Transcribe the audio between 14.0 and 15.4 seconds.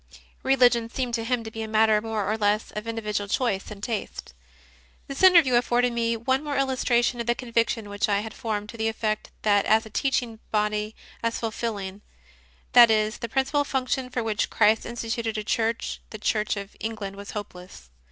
for which Christ instituted